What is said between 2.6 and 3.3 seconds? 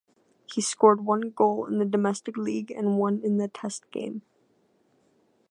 and one